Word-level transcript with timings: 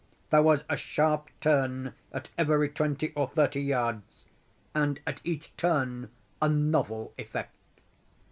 There 0.31 0.41
was 0.41 0.63
a 0.67 0.75
sharp 0.75 1.29
turn 1.41 1.93
at 2.11 2.29
every 2.35 2.69
twenty 2.69 3.13
or 3.13 3.27
thirty 3.27 3.61
yards, 3.61 4.25
and 4.73 4.99
at 5.05 5.21
each 5.23 5.55
turn 5.57 6.09
a 6.41 6.49
novel 6.49 7.13
effect. 7.19 7.53